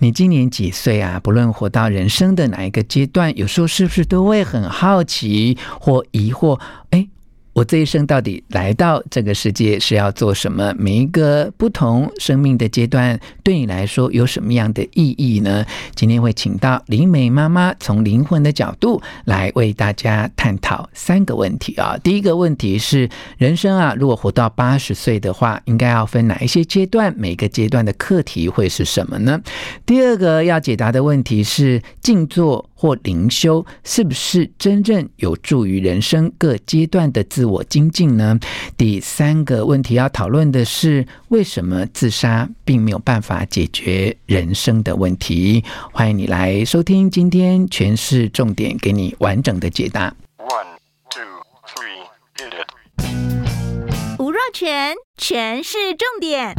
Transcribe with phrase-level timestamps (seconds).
[0.00, 1.20] 你今年几岁啊？
[1.22, 6.58] 不论活到人生的哪一个阶段，有时候是不是都会很好奇或疑惑？
[6.90, 7.06] 哎。
[7.52, 10.72] 我这一生到底来到这个世界是要做什么？
[10.78, 15.66] 每一个不同生命的阶段，对你来说有什么样的意义呢？
[15.96, 21.98] 今天会请到灵美妈妈，从灵魂的角度来为大家探讨三个问题啊。
[22.04, 27.12] 第一个问题是，人生啊，如果活到八十岁的话，应该要分哪一些阶段？
[27.18, 29.40] 每个阶段的课题会是什么呢？
[29.84, 38.40] 第二个要解答的问题是，静坐或灵修是不是真正有助于人生各阶段的自我精进呢？
[38.78, 45.62] 第三个问题要讨论的是，为什么自杀并没有办法解决人生的问题？
[45.92, 50.14] 欢迎你来收听今天全市重点，给你完整的解答。
[50.38, 50.78] One,
[51.10, 51.20] two,
[51.68, 54.18] three, hit it.
[54.18, 56.54] 吴若全，全是重点，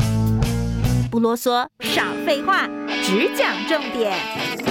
[1.09, 2.69] 不啰嗦，少废话，
[3.01, 4.70] 只讲重点。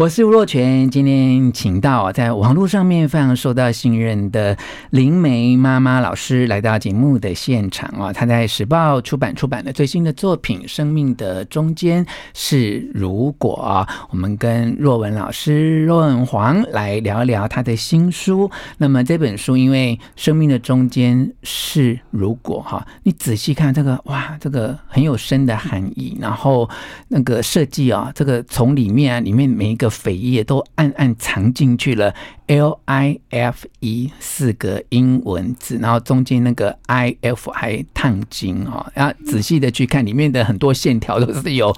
[0.00, 4.56] 我是吴若权，今天请到在网络上面非常受到信任的
[4.88, 8.10] 灵媒妈妈老师来到节目的现场啊！
[8.10, 18.50] 她在时报出版出版的最新的作品《生命的中间是如果》，我们跟若文老师若文黄来聊一聊她的新书。
[18.78, 26.66] 那么这本书因为《生命的中间是如果》哈，你仔细看这个哇，这个很有深的含义，然后
[27.08, 29.89] 那个设计啊，这个从里面啊，里面每一个。
[29.90, 32.14] 扉页都暗暗藏进去了
[32.46, 41.70] ，L I F E 四个英文字，然后中间那个 I F 还烫金哦，然后仔细的去看里面的很多线条都是有，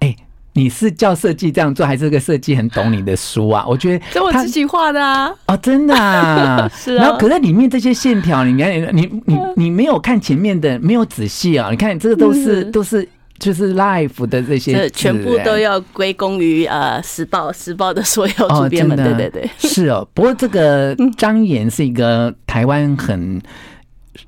[0.00, 0.16] 哎、欸，
[0.54, 3.64] 你是叫设计这样做，还是这个设计很懂你的书啊？
[3.66, 7.04] 我觉得这我自己画的啊，哦，真的啊， 是啊。
[7.04, 13.08] 然后可是里面这些线条，你看，你你你没有看前面的，没有仔细啊，你看这个都是、嗯、都是。
[13.42, 20.06] 就是 life 的这些，全部都要归功于呃时报时报的 所有主编们，对对对，是哦。
[20.14, 23.42] 不过这个张妍是一个台湾很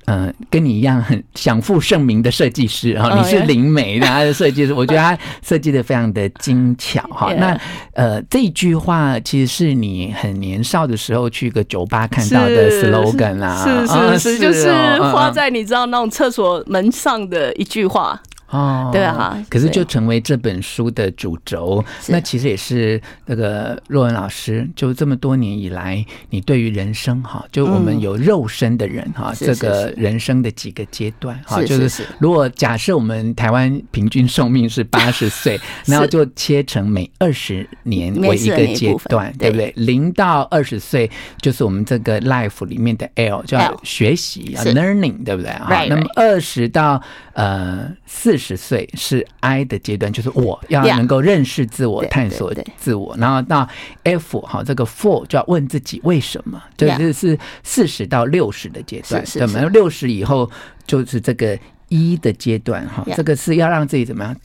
[0.03, 7.33] 呃跟你一样很享负盛名的设计师啊，你是灵媒的设计师， 我觉得他设计的非常的精巧哈。
[7.35, 7.57] 那
[7.93, 18.21] 呃这一句话其实是你很年少的时候去一个酒吧看到的 slogan 啦，是是是，就是画在你知道那种厕所门上的一句话。
[18.49, 21.83] 哦，对啊，可是就成为这本书的主轴。
[22.07, 39.49] 那其实也是那个若文老师，就这么多年以来，你对于人生哈，就我们有肉身的人哈，这个人生的几个阶段哈，就是如果假设我们台湾平均寿命是 八十岁，然后就切成每二十年为一个阶段，对。
[39.49, 39.73] 不对？
[39.75, 41.09] 零到二十岁
[41.41, 45.49] 就是我们这个 life 里面的 L，叫学习啊，learning，对不对？
[45.49, 45.85] 啊？
[45.89, 47.01] 那么二十到
[47.33, 48.35] 呃四。
[48.45, 53.67] 四十岁是 I 的阶段，就是我要能够认识自我、探索自我，然后到
[54.03, 60.47] F 哈，这个 For 就要问自己为什么，对，这是四十到六十的阶段，怎么六十以后
[60.85, 61.57] 就是这个
[61.89, 64.35] 一的阶段哈，这个是要让自己怎么样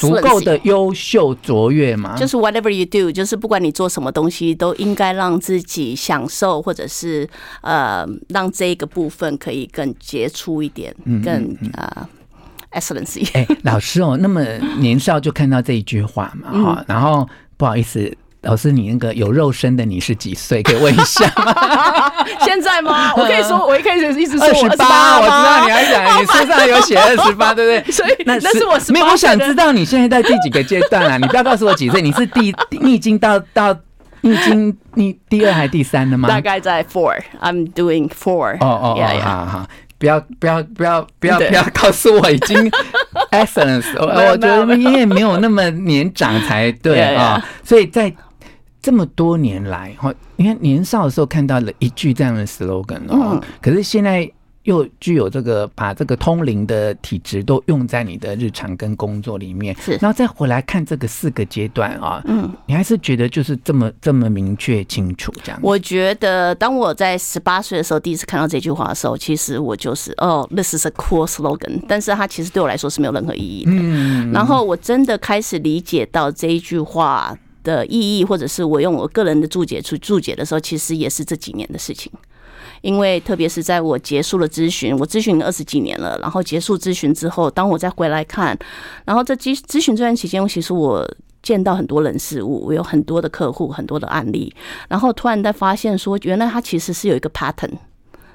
[0.00, 2.16] 足够的优秀卓越嘛？
[2.16, 7.28] 就是 Whatever you do，就是不管你做什么东西，都应该让自己享受，或者是
[7.60, 10.92] 呃，让这个部分可以更杰出一点，
[11.22, 12.08] 更呃。
[12.74, 14.42] Excellency，哎，老师哦，那么
[14.78, 20.62] 年少就看到这一句话嘛，哈、嗯，然后不好意思，老师，你那个有肉身的你是几岁？
[20.62, 22.12] 可以问一下吗？
[22.44, 23.12] 现在吗？
[23.16, 27.92] 我可以说，我一开始一直说二十八，我知道你要讲，你书上有写二十八， 对不对？
[27.92, 31.16] 所以那是我没有，我想知道你现在在第几个阶段啊？
[31.16, 33.74] 你不要告诉我几岁，你是第你已经到到
[34.20, 36.28] 你已经你第二还是第三了吗？
[36.28, 38.56] 大概在 four，I'm doing four。
[38.60, 39.66] 哦哦哦，好好。
[39.98, 42.70] 不要不要不要不要不要告诉我已经
[43.30, 45.36] excellence，我我觉得你也没有。
[45.38, 48.12] 那么年长才对 啊，所以在
[48.82, 54.30] 这么多年来哈，你看年少的时候看到了一句这样的 slogan 哦，可是现在
[54.64, 65.60] 又具有这个把这个通灵的体质都用在你的日常跟工作里面，是，然后再回来看这个四个阶段啊，嗯，你还是觉得就是这么这么明确清楚这样？
[65.62, 73.70] 我觉得当我在十八岁的时候第一次看到这句话的时候，其实我就是哦，this is a cool slogan，但是它其实对我来说是没有任何意义的。
[73.72, 82.10] 嗯，然后我真的开始理解到这一句话的意义，或者是我用我个人的注解去注解的时候，其实也是这几年的事情。
[82.84, 88.56] 因为特别是在我结束了咨询，我咨询了二十几年了，然后结束咨询之后，当我再回来看，
[89.06, 91.02] 然后在咨咨询这段期间，其实我
[91.42, 94.54] 见到很多人事物，我有很多的客户，很多的案例，
[94.86, 97.70] 然后突然在发现说，原来他其实是有一个 pattern，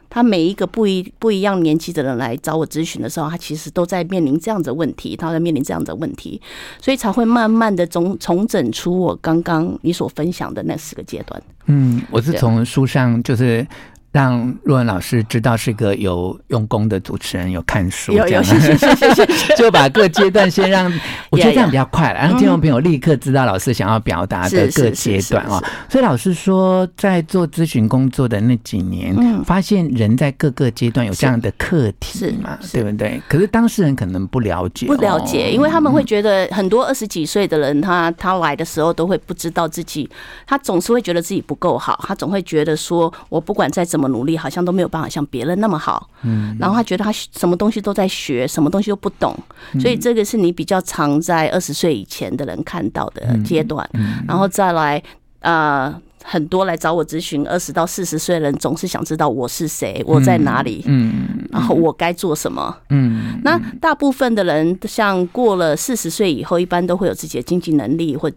[0.09, 6.41] 他每一个不一不一样年纪的人来找我咨询的时候，他其实都在面临这样子的问题，他在面临这样子的问题，
[6.81, 11.39] 所以才会慢慢的重重整出我刚刚你所分享的那四个阶段。
[11.67, 13.67] 嗯，我是从书上就是。
[14.11, 20.91] 让若文老师知道是个有用功的主持人，有看书，有有谢谢谢谢谢谢， 就把各阶段先让，
[21.29, 25.63] 我觉得这样比较快了，让听众朋友立刻知道老师想要表达的各阶段哦。
[25.87, 33.21] 所以老师说，在做咨询工作的那几年，发现人在各个阶段有这样的课题嘛，对不对？
[33.29, 40.09] 可是当事人可能不了解，不了解，因为他们会觉得很多二十几岁的人，他他来的时候都会不知道自己，
[40.47, 43.98] 他总是会觉得自己不够好，他总会觉得说，我不管再怎么。
[43.99, 46.09] 这么努力，好像都没有办法像别人那么好。
[46.23, 49.37] 嗯，然后他觉得他什么东西都在学，什么东西都不懂，
[49.77, 53.85] 所以这个是你比较常在二十岁以前的人看到的阶段。
[54.25, 55.03] 然后再来，
[55.41, 55.93] 呃，
[56.23, 62.73] 很多来找我咨询二十到四十岁的人，总是想知道我是谁，我在哪里，嗯，然后我该做什么。
[62.91, 68.31] 嗯，那大部分的人，像过了四十岁以后，一般都会有自己的经济能力或。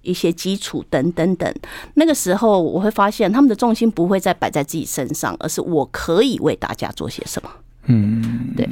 [0.00, 1.54] 一些基础等等等，
[1.94, 7.50] 那个时候我会发现他们的重心不会再摆在自己身上，而是我可以为大家做些什么。
[7.86, 8.68] 嗯，对。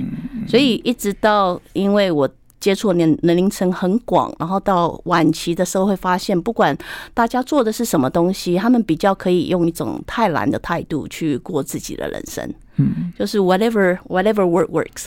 [0.49, 2.29] 所以一直到因为我
[2.59, 6.77] 接触的年年龄层很广，然后到晚期的时候会发现，不管
[7.15, 12.53] 大家做的是什么东西，他们比较可以用一种泰然的态度去过自己的人生。
[12.77, 15.07] 嗯，就是 whatever whatever work works。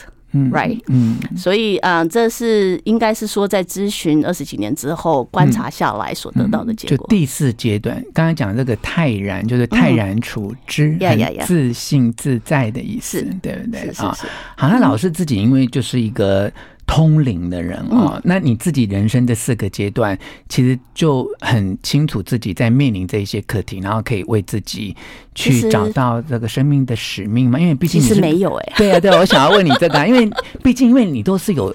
[0.50, 7.06] Right，嗯，所以啊、呃，这是应该是说，在咨询二十几年之后观察下来所得到的结果。
[7.08, 13.88] 就第四阶段，刚刚讲这个泰然，就是泰然处之，很自信自在的意思，对不对？
[13.98, 14.16] 啊，
[14.56, 16.52] 好，像老师自己因为就是一个。
[16.86, 24.94] 通灵的人哦，那你自己人生的四个阶段，其实就很清楚自己在面临这些课题，然后可以为自己
[25.34, 27.58] 去找到这个生命的使命嘛？
[27.58, 30.30] 因为毕竟是没有哎， 对啊，对啊，我想要问你这个，因为
[30.62, 31.74] 毕竟因为你都是有，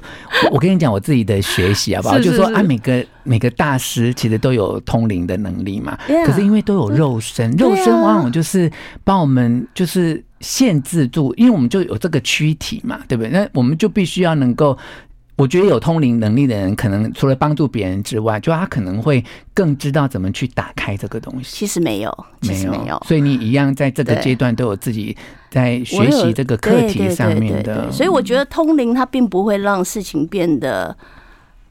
[0.52, 2.18] 我跟你讲我自己的学习好不好？
[2.18, 8.72] 就是说啊，每个每个大师其实都有通灵的能力嘛，可是因为都有肉身，肉身往往就是
[9.04, 10.24] 帮我们就是。
[10.42, 13.30] 限制住，因为我们就有这个躯体嘛，对不对？
[13.30, 14.78] 那我们就必须要能够，
[15.36, 19.22] 我觉得有通灵能力的人，可能除了帮助别人之外，就他可能会
[19.54, 21.50] 更知道怎么去打开这个东西。
[21.58, 22.98] 其实没有，没有，没有。
[23.06, 25.14] 所以你一样在这个阶段都有自己
[25.50, 27.92] 在学习这个课题上面的。
[27.92, 30.96] 所以我觉得通灵它并不会让事情变得。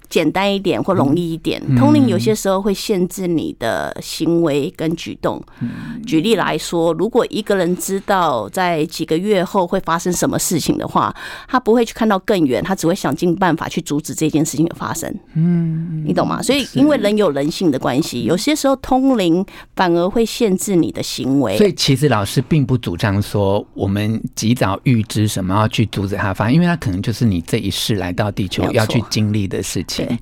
[0.09, 5.43] 简单一点或容易一点，通灵有些时候会限制你的行为跟举动。
[6.07, 11.15] 举例来说，如果一个人知道在几个月后会发生什么事情的话，
[11.47, 15.15] 他不会去看到更远，他只会想尽办法去阻止这件事情的发生。
[15.35, 16.41] 嗯，你懂吗？
[16.43, 19.45] 所以，因为人有人性的关系，有些时候通灵
[19.77, 21.59] 反而会限制你的行为。
[21.59, 29.98] 所以，其实老师并不主张说我们及早预知什么要去阻止他发生，因为他可能就是你这一世来到地球要去经历的事情。
[29.99, 30.19] 对，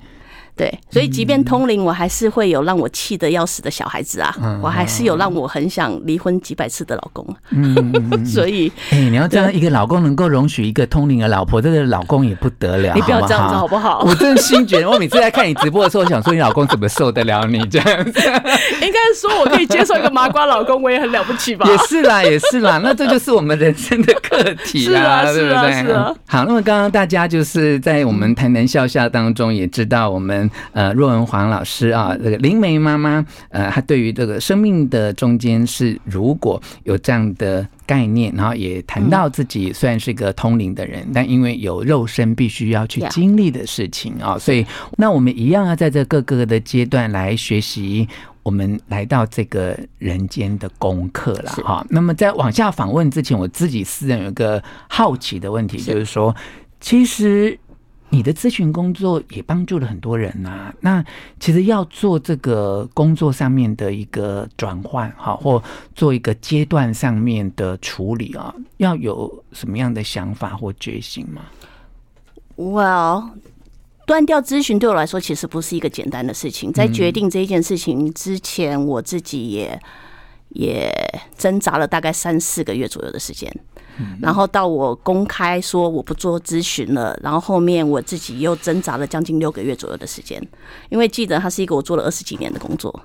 [0.57, 7.23] 对，所以即便通灵，我还是会有让我气得要死的小孩子啊，嗯、我还是有让我很想离婚几百次的老公。
[7.51, 12.91] 嗯， 所以，哎、欸，你要这样一个老公能够容许一个通灵的老婆，这个老公也不得了。
[12.95, 14.03] 你不要这样子好不好？
[14.03, 18.19] 我真心觉得，我每次在看你直播的时候，我想说你老公怎么受得了你这样子？
[18.81, 21.69] 应该说我可以接受一个麻瓜老公，我也很了不起吧？
[21.69, 25.83] 也是啦，也是啦， 那这就是我们人生的课题啦，是啊，对不对？
[25.83, 26.11] 是啊。
[26.27, 29.65] 好，那么刚刚大家就是在我们谈谈笑笑当中也。
[29.67, 44.65] 知道我们呃若文黄老师啊，这个灵媒妈妈呃，她对于这个生命的中间是如果有这样的概念，然后也谈到自己虽然是一个通灵的人，但因为有肉身必须要去经历的事情啊，所以
[44.97, 48.07] 那我们一样要在这各个的阶段来学习
[48.43, 51.85] 我们来到这个人间的功课了哈。
[51.89, 56.35] 那么在往下访问之前，我自己私人有一个好奇的问题，就是说，
[56.79, 57.57] 其实。
[58.09, 60.75] 你的咨询工作也帮助了很多人呐、啊。
[60.79, 61.03] 那
[61.39, 65.61] 其实要做这个工作上面的一个转换，哈，或
[65.93, 71.41] 做一个阶段上面的处理啊，要有什么样的想法或决心吗
[72.55, 73.31] ？Well，
[74.05, 76.71] 断掉咨询对我来说其实不是一个简单的事情。
[76.71, 79.79] 在决定这一件事情之前，我自己也
[80.49, 80.89] 也
[81.37, 83.53] 挣扎了大概三四个月左右的时间。
[84.21, 90.41] 然后到我公开说我不做咨询了，然后后面我自己又挣扎了将近六个月左右的时间，
[90.89, 93.03] 因为记得它是一个我做了二十几年的工作，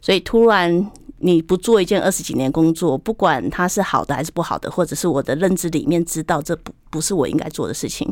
[0.00, 8.10] 所以突然你不做一件二十几年工作，不管它是好的还是不好的，或者是我的认知里面知道这不不是我应该做的事情，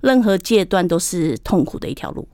[0.00, 2.26] 任何阶段都是痛苦的一条路，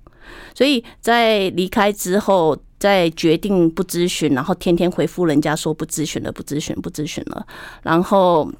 [0.54, 7.46] 所以在离开之后，在决定不咨询，然后天天回复人家说不咨询了，不咨询，不咨询了，
[7.82, 8.50] 然后。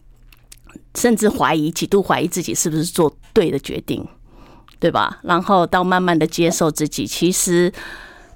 [0.95, 4.07] 甚至怀疑，几度怀疑自己是不是做对的决定，
[4.79, 5.19] 对吧？
[5.23, 7.73] 然后到慢慢的接受自己，其实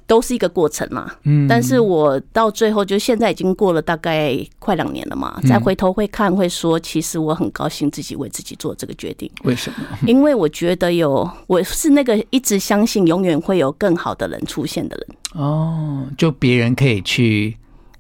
[0.07, 1.13] 都是一个过程嘛。
[1.25, 9.31] 嗯，但是我到最后，就现在已经过了大概快两年了嘛，再回头会看，会说，其实我很高兴自己为自己做这个决定。
[9.45, 9.77] 为什么？
[10.07, 15.43] 因为我觉得有，我是那个一直相信永远会有更好的人出现的人。
[15.45, 17.57] 哦，就别人可以去。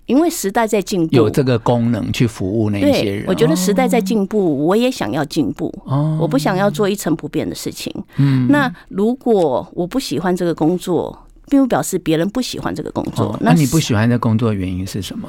[0.08, 3.24] 因为时代在进步，有这个功能去服务那些人。
[3.28, 5.72] 我觉得时代在进步，我也想要进步。
[5.84, 7.94] 哦我不想要做一成不变的事情。
[8.16, 11.16] 嗯那如果我不喜欢这个工作，
[11.50, 13.38] 并不表示别人不喜欢这个工作。
[13.40, 15.28] 那你不喜欢这工作原因是什么？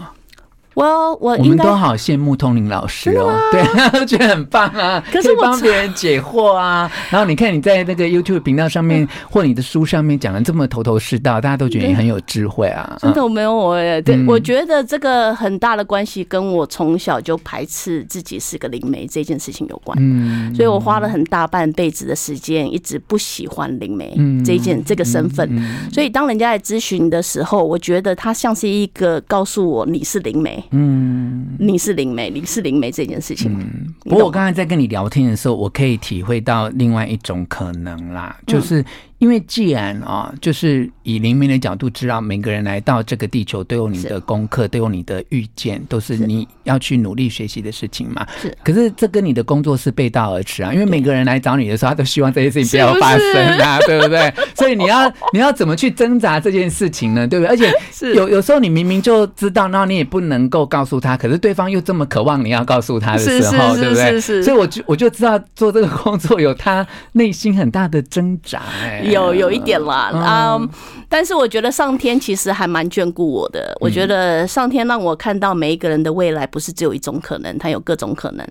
[0.80, 6.90] 我我我们都好羡慕通灵老师哦， 对，都 觉得很棒啊，可以帮别人解惑啊。
[7.10, 12.98] 然后你看你在那个 YouTube 频道上面或你的书上面讲的这么头头是道，大家都觉得你很有智慧啊。
[13.02, 19.98] 真的我没有我耶，对，我觉得这个很大的关系跟我从小就排斥自己是个灵媒这件事情有关。
[20.00, 25.50] 嗯，所以我花了很大半辈子的时间，一直不喜欢灵媒这一件这个身份。
[25.92, 30.64] 所以当人家来咨询的时候，我觉得他像是一个告诉我你是灵媒。
[30.72, 33.52] 嗯，你是灵媒，你是灵媒这件事情。
[33.60, 38.84] 嗯，不过我刚才在跟你聊天的时候，我可以体会到另外一种可能啦，就是。
[39.20, 48.26] 因为既然啊，就是以灵媒的角度知道，每个人来到这个地球都有你的功课，都有你的遇见，都是你要去努力学习的事情嘛。
[48.42, 48.58] 是。
[48.64, 54.34] 可是这跟你的工作是背道而驰啊，因为每个人来找你的时候，他都希望这些事情不要发生啊，对不对？
[54.56, 57.28] 所以你要你要怎么去挣扎这件事情呢？
[57.28, 57.50] 对不对？
[57.50, 57.70] 而且
[58.16, 64.22] 有有时候你明明就知道，然后你也不能够告诉他，可是对方又这么渴望你要告诉他的时候，对不对？
[64.42, 69.09] 所以我就我就知道做这个工作有他内心很大的挣扎哎。
[69.12, 70.70] 有有一点啦，嗯，
[71.08, 73.76] 但是我觉得上天其实还蛮眷顾我的。
[73.80, 78.48] 我觉得上天让我看到每一个人的未来不是只有一种可能，它有各种可能。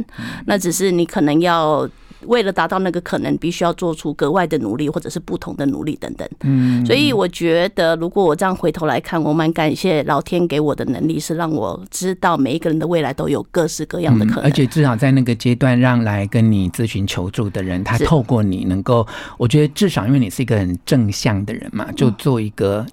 [0.47, 1.89] 那只是你可能要
[2.27, 6.29] 为了达到那个可能，必须要做出格外的努力，或者是不同的努力等等。
[6.41, 14.45] 嗯，所以我觉得，如果我这样回头来看，我蛮感谢老天给我的能力，是让我知道每一个人的未来都有各式各样的可能。
[14.45, 19.07] 而且至少在那个阶段，让来跟你咨询求助的人，他透过你能够，
[19.39, 22.85] 我觉得至少因为你是一个很正向的人嘛，就做一个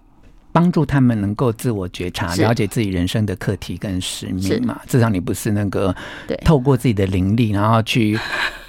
[0.51, 4.79] 帮助他们能够自我觉察、了解自己人生的课题跟使命嘛。
[4.88, 5.96] 至少你不是那个
[6.44, 8.20] 透过自己的灵力，然后去。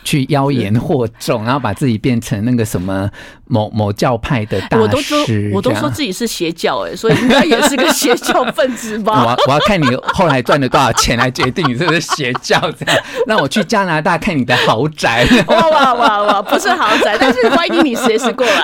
[0.07, 3.11] 去妖言惑众，然后把自己变成那个什么
[3.49, 5.19] 某某教派的大师，我都说
[5.53, 9.25] 我都说自己是邪教哎，所以应该也是个邪教分子吧？
[9.37, 12.97] 我我要看你后来赚了多少钱来决定你是不是邪教这样。
[13.27, 18.63] 那我去加拿大看你的豪宅，哇哇哇哇，不是豪宅，但是欢迎你随时过来。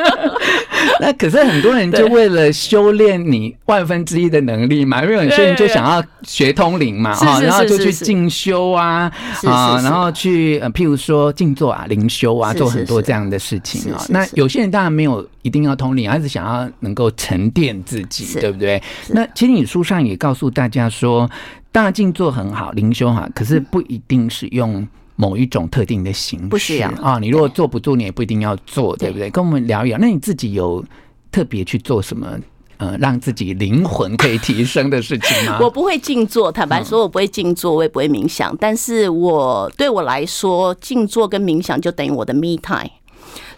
[1.00, 9.10] 那可是很多人就为了修炼你万分之一的能力嘛，因为有些人就想要学通灵嘛，哈，然后就去进修啊
[9.46, 10.49] 啊，然后去。
[10.58, 14.04] 呃，譬如说静坐啊、灵修啊，做很多这样的事情啊。
[14.08, 18.82] 那有些人当然没有一定要通灵，而是想要能够沉淀自己，对不对？
[19.10, 21.30] 那其实你书上也告诉大家说，
[21.70, 27.18] 当然静坐很好，灵修哈，可是不一定是用某一种特定的形式啊。
[27.20, 29.30] 你如果坐不住，你也不一定要做，对不对？
[29.30, 29.98] 跟我们聊一聊。
[29.98, 30.84] 那你自己有
[31.30, 32.38] 特别去做什么？
[32.80, 35.58] 呃，让自己灵魂可以提升的事情吗？
[35.62, 38.56] 我不会静坐，坦白说，我不会静坐，我也不会冥想。
[38.58, 42.90] 但是我对我来说，静坐跟冥想就等于我的 me time。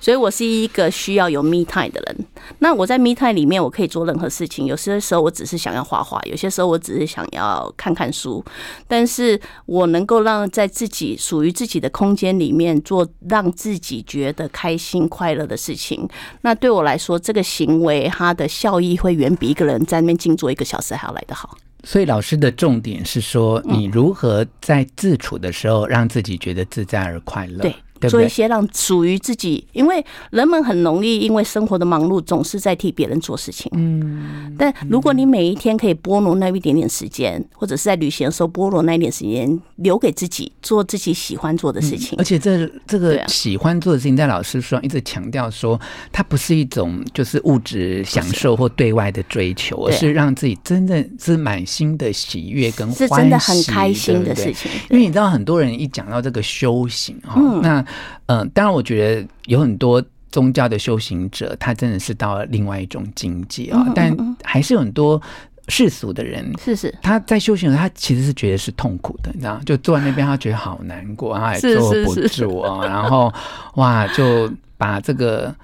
[0.03, 2.27] 所以我是一个需要有 me time 的人。
[2.59, 4.67] 那我在 me time 里面，我可以做任何事情。
[4.67, 8.45] 有些时候我只是想要画画，有些时候我只是想要看看书。
[8.89, 16.09] 但是我能够让在自己属于自己的空间里面做让自己觉得开心快乐的事情。
[16.41, 21.57] 那对我来说，这个行为它的效益会远比一个人在那边静坐一个小时还要来得好。
[21.85, 27.61] 所以老师的重点是说，你如何在自处的时候让自己觉得自在而快乐。
[27.61, 27.73] 对。
[28.03, 33.71] 对对做一些让属于自己，因为人们很容易因为生活的忙碌，总是在替别人做事情。
[33.75, 42.17] 嗯，但如果你每一天可以拨挪那一点点时间，或者是在旅行的时候拨挪那一点时间，留给自己做自己喜欢做的事情。
[42.19, 45.81] 而且这这个喜欢做的事情，在老师说一直强调说，
[46.11, 54.71] 它不是一种就是物质享受或对外的追求，而是让自己真正是满心的喜悦跟是真的很开心的事情。
[54.91, 57.85] 因为你知道，很多人一讲到这个修行哈，那
[58.27, 60.03] 嗯、呃，当然我觉得有很多。
[60.33, 63.87] 宗教的修行者，他真的是到了另外一种境界啊！
[63.95, 65.21] 但还是有很多
[65.69, 72.83] 世俗的人，是是，他在修行，他其实是觉得是痛苦的，你知道，就坐在那边，他觉得好难过，他也坐不住啊。
[72.87, 73.31] 然后
[73.75, 75.55] 哇，就把这个，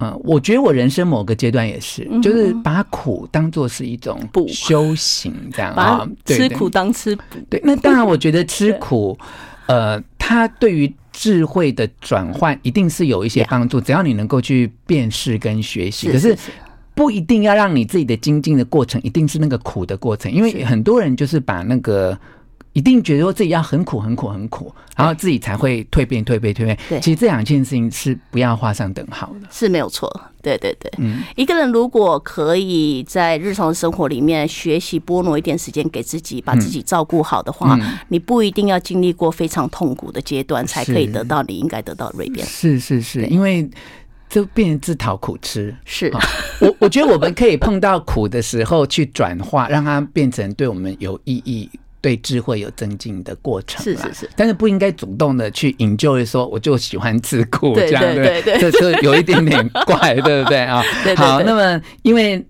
[0.00, 7.22] 嗯，我觉得我人生某个阶段也是，就是把苦当做是一种修行，这样啊，吃苦当吃补。
[7.48, 9.16] 对，那当然， 我觉得吃苦，
[9.66, 10.94] 呃，他对于。
[11.10, 16.12] 智慧的转换一定是有一些帮助，只要你能够去辨识跟学习。
[16.12, 16.36] 可是
[16.94, 22.16] 不一定要让你自己的精进的过程一定是那个苦的过程，因为很多人就是把那个。
[22.78, 26.78] 一定觉得说自己要很苦很苦很苦，然后自己才会蜕变蜕变蜕变。
[26.88, 30.08] 对，其实这两件事情是不要画上等号的，是没有错。
[30.40, 42.46] 对对对，嗯，一个人如果可以在日常生活里面学习拨挪一点时间给自己，把自己照顾好的话，嗯，你不一定要经历过非常痛苦的阶段，才可以得到你应该得到的蜕变。
[42.46, 43.68] 是是是，因为
[44.30, 45.74] 就变成自讨苦吃。
[45.84, 46.12] 是，
[46.60, 51.68] 我我觉得我们可以碰到苦的时候去转化，让它变成对我们有意义。
[52.00, 60.80] 对智慧有增进的过程，是是是，但是不应该主动的去引咎，说我就喜欢自苦这样，对对，这这有一点点怪，对不对啊？
[61.16, 62.44] 好，那么因为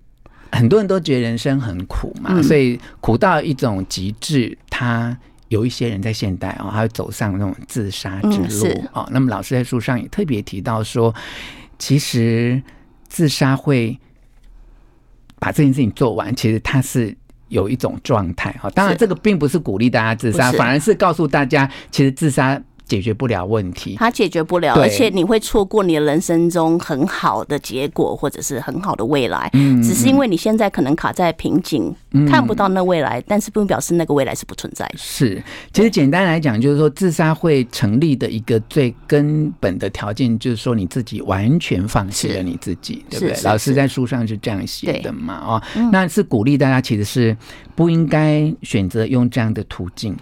[0.51, 9.07] 很多人都觉得人生很苦嘛，所以苦到一种极致，他有一些人在现代啊，他会走上那种自杀之路啊。
[9.11, 11.13] 那么老师在书上也特别提到说，
[11.79, 12.61] 其实
[13.07, 13.97] 自杀会
[15.39, 17.17] 把这件事情做完，其实他是。
[17.49, 22.59] 有一种状态哈，当然这个并不是鼓励大家自杀，反而是告诉大家，其实自杀。
[22.89, 29.47] 解决不了问题，它解决不了，而且你会错过你的人生中很好的结果，或者是很好的未来。
[29.53, 31.95] 嗯，只是因为你现在可能卡在瓶颈，
[32.27, 34.95] 看不到那未来，但是不表示那个未来是不存在的。
[34.97, 35.41] 是，
[35.71, 43.35] 其实简单来讲，就是说自杀会成立的一个最根本的条件，就是说你自己完全放弃了你自己，对不对？
[43.43, 45.35] 老师在书上是这样写的嘛？
[45.45, 45.61] 哦，
[45.91, 47.37] 那是鼓励大家，其实是
[47.75, 50.15] 不应该选择用这样的途径。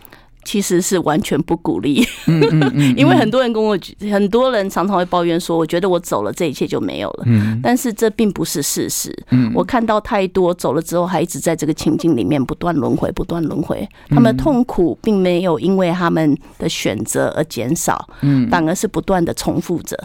[0.47, 2.07] 其实是完全不鼓励，
[2.95, 3.77] 因为很多人跟我，
[4.09, 7.25] 很多人常常会抱怨说，我觉得我走了，这一切就没有了。
[7.61, 9.13] 但是这并不是事实。
[9.53, 13.85] 我看到太多走了之后，还一直在这个情境里面不断轮回，不断轮回。
[14.07, 18.07] 他们的痛苦并没有因为他们的选择而减少，
[18.49, 20.01] 反而是不断的重复着。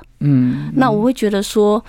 [0.74, 1.80] 那我会觉得说。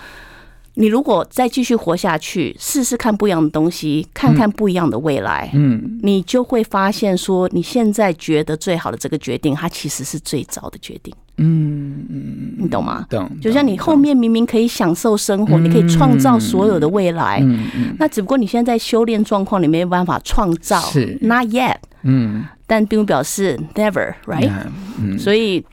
[0.76, 13.06] 你如果再继续活下去，试试看不一样的东西，看看不一样的未来，嗯，你就会发现说，你现在觉得最好的这个决定，它其实是最糟的决定，嗯嗯，你懂吗？
[13.08, 13.30] 懂。
[13.40, 24.50] 就像你后面明明可以享受生活，你可以创造所有的未来，嗯嗯，那只不过你现在在修炼状况你没有办法创造，是 not yet，嗯，但并不表示 never，right？
[24.98, 25.64] 嗯，所以。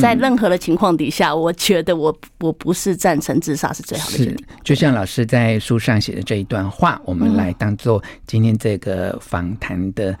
[0.00, 4.46] 在任何的情况底下，我觉得我我不是赞成自杀是最好的决定。
[4.62, 10.16] 就像老师在书上写的这一段话，我们来当做今天这个访谈的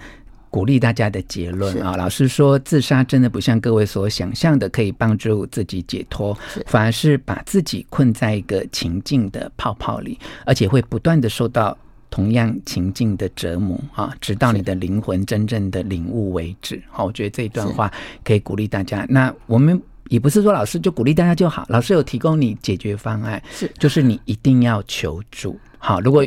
[0.50, 1.96] 鼓励大家的结论啊。
[1.96, 11.76] 老师说，自杀真的不像各位所想象的可以帮助自己解脱，反而是把自己困在一个情境的泡泡里，而且会不断的受到。
[12.14, 16.80] 同样情境的折磨啊，直到你的灵魂真正的领悟为止。
[16.88, 19.04] 好，我觉得这一段话可以鼓励大家。
[19.08, 25.58] 那我们也不是说老师就鼓励大家就好，老师有提供你解决方案，是就是你一定要求助。
[25.78, 26.24] 好，如果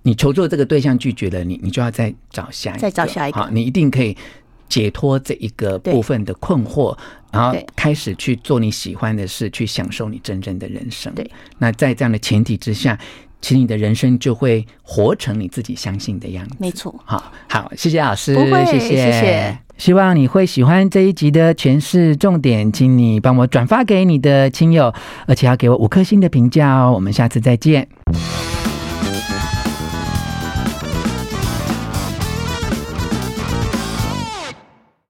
[0.00, 3.38] 你求助的这个对象拒绝了你，你就要再找下一个，再找下一个。
[3.38, 4.16] 好，你一定可以
[4.66, 6.96] 解脱这一个部分的困惑，
[7.30, 11.14] 然后开始去做你喜欢的事，去享受你真正的人生。
[11.14, 12.98] 对，那在这样的前提之下。
[13.40, 16.56] 其实你的人生就会活成你自己相信的样子。
[16.58, 19.58] 没错，好，好，谢谢老师，不会，谢谢，谢谢。
[19.76, 24.92] 希望你会喜欢这一集的诠释重点，请你帮我转发给你的亲友，
[25.26, 26.92] 而且要给我五颗星的评价哦。
[26.92, 27.86] 我们下次再见。